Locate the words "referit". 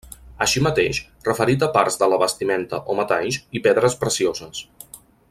1.27-1.65